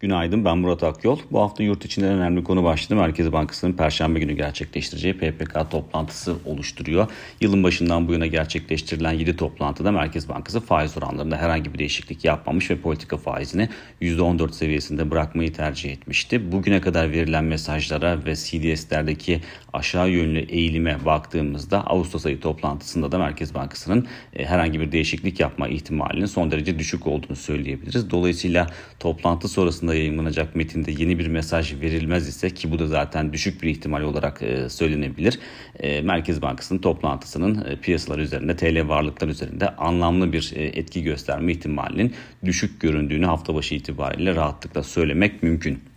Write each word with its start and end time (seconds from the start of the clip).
Günaydın 0.00 0.44
ben 0.44 0.58
Murat 0.58 0.82
Akyol. 0.82 1.18
Bu 1.30 1.40
hafta 1.40 1.62
yurt 1.62 1.84
içinde 1.84 2.06
önemli 2.06 2.44
konu 2.44 2.64
başlığı 2.64 2.96
Merkez 2.96 3.32
Bankası'nın 3.32 3.72
Perşembe 3.72 4.20
günü 4.20 4.32
gerçekleştireceği 4.32 5.14
PPK 5.14 5.70
toplantısı 5.70 6.36
oluşturuyor. 6.44 7.10
Yılın 7.40 7.62
başından 7.62 8.08
bu 8.08 8.12
yana 8.12 8.26
gerçekleştirilen 8.26 9.12
7 9.12 9.36
toplantıda 9.36 9.92
Merkez 9.92 10.28
Bankası 10.28 10.60
faiz 10.60 10.98
oranlarında 10.98 11.36
herhangi 11.36 11.74
bir 11.74 11.78
değişiklik 11.78 12.24
yapmamış 12.24 12.70
ve 12.70 12.76
politika 12.76 13.16
faizini 13.16 13.68
%14 14.02 14.52
seviyesinde 14.52 15.10
bırakmayı 15.10 15.52
tercih 15.52 15.90
etmişti. 15.92 16.52
Bugüne 16.52 16.80
kadar 16.80 17.10
verilen 17.10 17.44
mesajlara 17.44 18.24
ve 18.24 18.36
CDS'lerdeki 18.36 19.40
aşağı 19.72 20.10
yönlü 20.10 20.38
eğilime 20.38 21.04
baktığımızda 21.04 21.86
Ağustos 21.86 22.26
ayı 22.26 22.40
toplantısında 22.40 23.12
da 23.12 23.18
Merkez 23.18 23.54
Bankası'nın 23.54 24.06
e, 24.36 24.44
herhangi 24.44 24.80
bir 24.80 24.92
değişiklik 24.92 25.40
yapma 25.40 25.68
ihtimalinin 25.68 26.26
son 26.26 26.50
derece 26.50 26.78
düşük 26.78 27.06
olduğunu 27.06 27.36
söyleyebiliriz. 27.36 28.10
Dolayısıyla 28.10 28.66
toplantı 29.00 29.48
sonrasında 29.48 29.89
sonrasında 29.90 29.94
yayınlanacak 29.94 30.56
metinde 30.56 30.92
yeni 30.92 31.18
bir 31.18 31.26
mesaj 31.26 31.80
verilmez 31.80 32.28
ise 32.28 32.50
ki 32.50 32.70
bu 32.70 32.78
da 32.78 32.86
zaten 32.86 33.32
düşük 33.32 33.62
bir 33.62 33.68
ihtimal 33.68 34.02
olarak 34.02 34.42
e, 34.42 34.68
söylenebilir. 34.68 35.38
E, 35.80 36.00
Merkez 36.02 36.42
Bankası'nın 36.42 36.80
toplantısının 36.80 37.64
e, 37.64 37.76
piyasalar 37.76 38.18
üzerinde 38.18 38.56
TL 38.56 38.88
varlıklar 38.88 39.28
üzerinde 39.28 39.68
anlamlı 39.76 40.32
bir 40.32 40.52
etki 40.56 41.02
gösterme 41.02 41.52
ihtimalinin 41.52 42.14
düşük 42.44 42.80
göründüğünü 42.80 43.26
hafta 43.26 43.54
başı 43.54 43.74
itibariyle 43.74 44.34
rahatlıkla 44.34 44.82
söylemek 44.82 45.42
mümkün. 45.42 45.89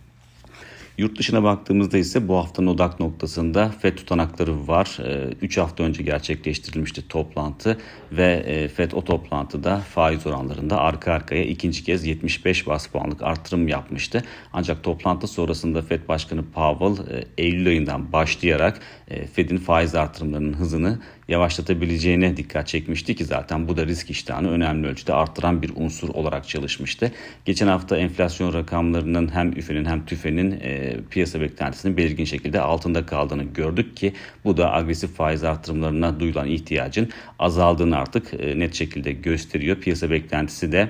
Yurt 0.98 1.18
dışına 1.18 1.42
baktığımızda 1.42 1.98
ise 1.98 2.28
bu 2.28 2.36
haftanın 2.36 2.66
odak 2.66 3.00
noktasında 3.00 3.68
FED 3.68 3.96
tutanakları 3.96 4.68
var. 4.68 4.98
3 5.42 5.58
ee, 5.58 5.60
hafta 5.60 5.84
önce 5.84 6.02
gerçekleştirilmişti 6.02 7.08
toplantı 7.08 7.78
ve 8.12 8.32
e, 8.46 8.68
FED 8.68 8.92
o 8.92 9.04
toplantıda 9.04 9.78
faiz 9.78 10.26
oranlarında 10.26 10.80
arka 10.80 11.12
arkaya 11.12 11.44
ikinci 11.44 11.84
kez 11.84 12.06
75 12.06 12.66
bas 12.66 12.86
puanlık 12.86 13.22
artırım 13.22 13.68
yapmıştı. 13.68 14.24
Ancak 14.52 14.82
toplantı 14.82 15.26
sonrasında 15.26 15.82
FED 15.82 16.08
Başkanı 16.08 16.44
Powell 16.44 17.16
e, 17.16 17.24
Eylül 17.38 17.66
ayından 17.66 18.12
başlayarak 18.12 18.80
e, 19.08 19.26
Fed'in 19.26 19.58
faiz 19.58 19.94
artırımlarının 19.94 20.54
hızını 20.54 20.98
yavaşlatabileceğine 21.28 22.36
dikkat 22.36 22.66
çekmişti 22.66 23.16
ki 23.16 23.24
zaten 23.24 23.68
bu 23.68 23.76
da 23.76 23.86
risk 23.86 24.10
iştahını 24.10 24.50
önemli 24.50 24.86
ölçüde 24.86 25.14
arttıran 25.14 25.62
bir 25.62 25.72
unsur 25.76 26.08
olarak 26.08 26.48
çalışmıştı. 26.48 27.12
Geçen 27.44 27.66
hafta 27.66 27.96
enflasyon 27.96 28.54
rakamlarının 28.54 29.34
hem 29.34 29.52
üfenin 29.52 29.84
hem 29.84 30.06
tüfenin 30.06 30.50
e, 30.50 30.83
piyasa 31.10 31.40
beklentisinin 31.40 31.96
belirgin 31.96 32.24
şekilde 32.24 32.60
altında 32.60 33.06
kaldığını 33.06 33.44
gördük 33.44 33.96
ki 33.96 34.12
bu 34.44 34.56
da 34.56 34.72
agresif 34.72 35.10
faiz 35.10 35.44
artırımlarına 35.44 36.20
duyulan 36.20 36.48
ihtiyacın 36.48 37.08
azaldığını 37.38 37.96
artık 37.96 38.34
e, 38.34 38.58
net 38.58 38.74
şekilde 38.74 39.12
gösteriyor. 39.12 39.76
Piyasa 39.76 40.10
beklentisi 40.10 40.72
de 40.72 40.88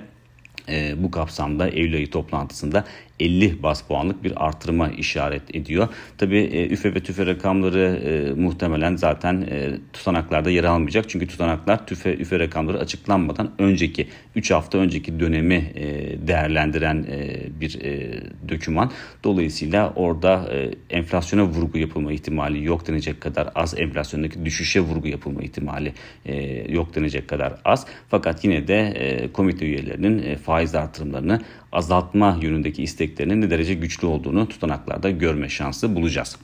e, 0.69 1.03
bu 1.03 1.11
kapsamda 1.11 1.69
Eylül 1.69 1.95
ayı 1.95 2.11
toplantısında 2.11 2.85
50 3.21 3.63
bas 3.63 3.83
puanlık 3.83 4.25
bir 4.25 4.47
artırıma 4.47 4.89
işaret 4.89 5.57
ediyor. 5.57 5.89
Tabi 6.19 6.39
e, 6.39 6.69
üfe 6.69 6.95
ve 6.95 7.01
tüfe 7.01 7.27
rakamları 7.27 7.81
e, 7.81 8.41
muhtemelen 8.41 8.97
zaten 8.97 9.41
e, 9.51 9.79
tutanaklarda 9.93 10.51
yer 10.51 10.65
almayacak. 10.65 11.09
Çünkü 11.09 11.27
tutanaklar 11.27 11.87
tüfe 11.87 12.15
üfe 12.15 12.39
rakamları 12.39 12.79
açıklanmadan 12.79 13.53
önceki 13.59 14.09
3 14.37 14.51
hafta 14.51 14.79
önceki 14.79 15.21
dönemi 15.21 15.55
e, 15.75 15.85
değerlendiren 16.27 17.07
e, 17.11 17.47
bir 17.61 17.81
e, 17.81 18.23
döküman. 18.49 18.91
Dolayısıyla 19.25 19.93
orada 19.97 20.51
e, 20.53 20.71
enflasyona 20.97 21.45
vurgu 21.45 21.79
yapılma 21.79 22.13
ihtimali 22.13 22.65
yok 22.65 22.87
denecek 22.87 23.21
kadar 23.21 23.49
az. 23.55 23.75
Enflasyondaki 23.79 24.45
düşüşe 24.45 24.81
vurgu 24.81 25.09
yapılma 25.09 25.43
ihtimali 25.43 25.93
e, 26.27 26.35
yok 26.73 26.95
denecek 26.95 27.29
kadar 27.29 27.55
az. 27.65 27.87
Fakat 28.09 28.45
yine 28.45 28.69
de 28.69 28.79
e, 28.79 29.33
komite 29.33 29.67
üyelerinin 29.67 30.23
e, 30.23 30.37
faiz 30.37 30.75
artırımlarını 30.75 31.41
azaltma 31.75 32.39
yönündeki 32.43 32.83
isteklerinin 32.83 33.41
ne 33.41 33.51
derece 33.51 33.75
güçlü 33.75 34.07
olduğunu 34.07 34.49
tutanaklarda 34.49 35.11
görme 35.11 35.49
şansı 35.49 35.97
bulacağız. 35.97 36.37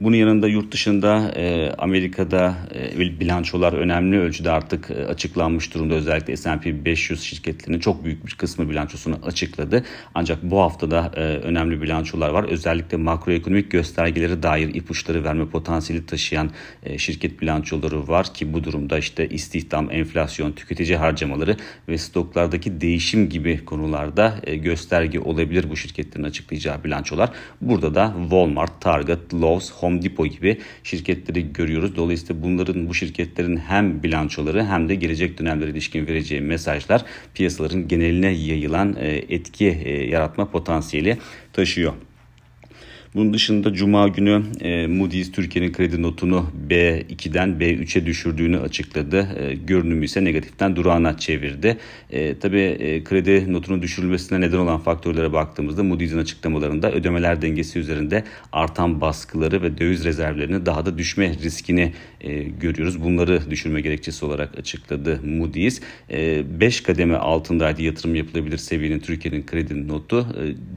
Bunun 0.00 0.16
yanında 0.16 0.48
yurt 0.48 0.72
dışında 0.72 1.32
e, 1.36 1.72
Amerika'da 1.78 2.54
e, 2.74 3.20
bilançolar 3.20 3.72
önemli 3.72 4.20
ölçüde 4.20 4.50
artık 4.50 4.90
e, 4.90 5.06
açıklanmış 5.06 5.74
durumda. 5.74 5.94
Özellikle 5.94 6.36
S&P 6.36 6.84
500 6.84 7.22
şirketlerinin 7.22 7.80
çok 7.80 8.04
büyük 8.04 8.26
bir 8.26 8.34
kısmı 8.34 8.70
bilançosunu 8.70 9.18
açıkladı. 9.26 9.84
Ancak 10.14 10.42
bu 10.42 10.60
haftada 10.60 11.12
e, 11.16 11.20
önemli 11.20 11.82
bilançolar 11.82 12.30
var. 12.30 12.44
Özellikle 12.44 12.96
makroekonomik 12.96 13.70
göstergeleri 13.70 14.42
dair 14.42 14.74
ipuçları 14.74 15.24
verme 15.24 15.48
potansiyeli 15.48 16.06
taşıyan 16.06 16.50
şirket 16.96 17.40
bilançoları 17.40 18.08
var 18.08 18.34
ki 18.34 18.52
bu 18.52 18.64
durumda 18.64 18.98
işte 18.98 19.28
istihdam, 19.28 19.90
enflasyon, 19.90 20.52
tüketici 20.52 20.96
harcamaları 20.96 21.56
ve 21.88 21.98
stoklardaki 21.98 22.80
değişim 22.80 23.28
gibi 23.28 23.64
konularda 23.64 24.34
e, 24.44 24.56
gösterge 24.56 25.20
olabilir 25.20 25.70
bu 25.70 25.76
şirketlerin 25.76 26.24
açıklayacağı 26.24 26.84
bilançolar. 26.84 27.30
Burada 27.60 27.94
da 27.94 28.14
Walmart, 28.20 28.80
Target, 28.80 29.34
Lowe's, 29.34 29.70
Home 29.84 30.02
Depot 30.02 30.32
gibi 30.32 30.58
şirketleri 30.84 31.52
görüyoruz. 31.52 31.96
Dolayısıyla 31.96 32.42
bunların 32.42 32.88
bu 32.88 32.94
şirketlerin 32.94 33.56
hem 33.56 34.02
bilançoları 34.02 34.64
hem 34.64 34.88
de 34.88 34.94
gelecek 34.94 35.38
dönemlere 35.38 35.70
ilişkin 35.70 36.06
vereceği 36.06 36.40
mesajlar 36.40 37.04
piyasaların 37.34 37.88
geneline 37.88 38.30
yayılan 38.30 38.96
e, 39.00 39.06
etki 39.08 39.66
e, 39.84 40.06
yaratma 40.06 40.50
potansiyeli 40.50 41.18
taşıyor. 41.52 41.92
Bunun 43.14 43.32
dışında 43.32 43.72
Cuma 43.72 44.08
günü 44.08 44.42
e, 44.60 44.86
Moody's 44.86 45.32
Türkiye'nin 45.32 45.72
kredi 45.72 46.02
notunu 46.02 46.50
B2'den 46.68 47.48
B3'e 47.48 48.06
düşürdüğünü 48.06 48.58
açıkladı. 48.58 49.28
E, 49.38 49.54
görünümü 49.54 50.04
ise 50.04 50.24
negatiften 50.24 50.76
durağına 50.76 51.18
çevirdi. 51.18 51.78
E, 52.10 52.38
tabii 52.38 52.60
e, 52.60 53.04
kredi 53.04 53.52
notunun 53.52 53.82
düşürülmesine 53.82 54.40
neden 54.40 54.56
olan 54.56 54.78
faktörlere 54.78 55.32
baktığımızda 55.32 55.82
Moody's'in 55.82 56.18
açıklamalarında 56.18 56.92
ödemeler 56.92 57.42
dengesi 57.42 57.78
üzerinde 57.78 58.24
artan 58.52 59.00
baskıları 59.00 59.62
ve 59.62 59.78
döviz 59.78 60.04
rezervlerinin 60.04 60.66
daha 60.66 60.86
da 60.86 60.98
düşme 60.98 61.34
riskini 61.42 61.92
e, 62.20 62.42
görüyoruz. 62.42 63.02
Bunları 63.04 63.50
düşürme 63.50 63.80
gerekçesi 63.80 64.24
olarak 64.24 64.58
açıkladı 64.58 65.20
Moody's. 65.24 65.80
5 66.10 66.80
e, 66.80 66.82
kademe 66.82 67.16
altındaydı 67.16 67.82
yatırım 67.82 68.14
yapılabilir 68.14 68.58
seviyenin 68.58 69.00
Türkiye'nin 69.00 69.46
kredi 69.46 69.88
notu. 69.88 70.26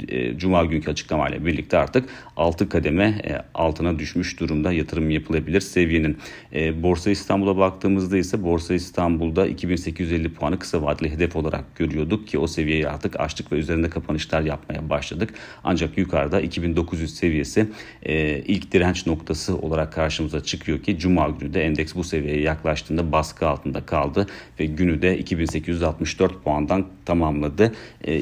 E, 0.09 0.17
e, 0.17 0.37
Cuma 0.37 0.65
günkü 0.65 0.91
açıklamayla 0.91 1.45
birlikte 1.45 1.77
artık 1.77 2.09
6 2.35 2.69
kademe 2.69 3.03
e, 3.03 3.41
altına 3.53 3.99
düşmüş 3.99 4.39
durumda 4.39 4.71
yatırım 4.71 5.09
yapılabilir 5.09 5.61
seviyenin. 5.61 6.17
E, 6.53 6.83
Borsa 6.83 7.09
İstanbul'a 7.09 7.57
baktığımızda 7.57 8.17
ise 8.17 8.43
Borsa 8.43 8.73
İstanbul'da 8.73 9.47
2850 9.47 10.33
puanı 10.33 10.59
kısa 10.59 10.81
vadeli 10.81 11.11
hedef 11.11 11.35
olarak 11.35 11.75
görüyorduk 11.75 12.27
ki 12.27 12.39
o 12.39 12.47
seviyeyi 12.47 12.87
artık 12.89 13.19
açtık 13.19 13.51
ve 13.51 13.55
üzerinde 13.55 13.89
kapanışlar 13.89 14.41
yapmaya 14.41 14.89
başladık. 14.89 15.33
Ancak 15.63 15.97
yukarıda 15.97 16.41
2900 16.41 17.15
seviyesi 17.15 17.67
e, 18.03 18.39
ilk 18.39 18.71
direnç 18.71 19.07
noktası 19.07 19.57
olarak 19.57 19.93
karşımıza 19.93 20.43
çıkıyor 20.43 20.83
ki 20.83 20.99
Cuma 20.99 21.29
günü 21.29 21.53
de 21.53 21.65
endeks 21.65 21.95
bu 21.95 22.03
seviyeye 22.03 22.41
yaklaştığında 22.41 23.11
baskı 23.11 23.47
altında 23.47 23.85
kaldı 23.85 24.27
ve 24.59 24.65
günü 24.65 25.01
de 25.01 25.17
2864 25.17 26.43
puandan 26.43 26.87
tamamladı. 27.05 27.73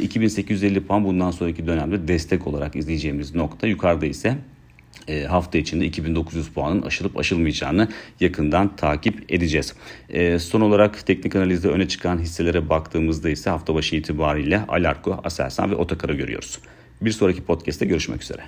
2850 0.01 0.83
puan 0.83 1.03
bundan 1.03 1.31
sonraki 1.31 1.67
dönemde 1.67 2.07
destek 2.07 2.47
olarak 2.47 2.75
izleyeceğimiz 2.75 3.35
nokta. 3.35 3.67
Yukarıda 3.67 3.94
Avrupa'da 3.95 4.05
ise 4.05 4.37
e, 5.07 5.23
hafta 5.23 5.57
içinde 5.57 5.85
2900 5.85 6.49
puanın 6.49 6.81
aşılıp 6.81 7.17
aşılmayacağını 7.17 7.87
yakından 8.19 8.75
takip 8.75 9.33
edeceğiz. 9.33 9.73
E, 10.09 10.39
son 10.39 10.61
olarak 10.61 11.05
teknik 11.05 11.35
analizde 11.35 11.67
öne 11.69 11.87
çıkan 11.87 12.19
hisselere 12.19 12.69
baktığımızda 12.69 13.29
ise 13.29 13.49
hafta 13.49 13.75
başı 13.75 13.95
itibariyle 13.95 14.61
Alarko, 14.67 15.21
Aselsan 15.23 15.71
ve 15.71 15.75
Otakar'ı 15.75 16.13
görüyoruz. 16.13 16.59
Bir 17.01 17.11
sonraki 17.11 17.43
podcast'te 17.43 17.85
görüşmek 17.85 18.23
üzere. 18.23 18.41